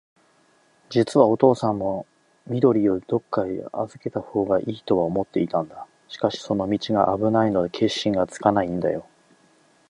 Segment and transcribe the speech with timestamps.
[0.89, 2.07] じつはおとうさんも、
[2.47, 5.85] 緑をどっかへあずけたほうがいいとは思っていたんだ。
[6.07, 9.05] しかし、その道があぶないので、決心がつかないんだよ。